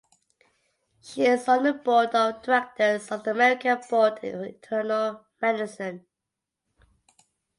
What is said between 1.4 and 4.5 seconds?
on the Board of Directors of the American Board of